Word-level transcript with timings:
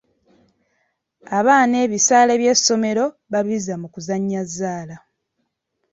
Abaana 1.39 1.75
ebisale 1.85 2.33
by'essomero 2.41 3.05
babizza 3.31 3.73
mu 3.81 3.87
kuzannya 3.93 4.41
zzaala. 4.49 4.97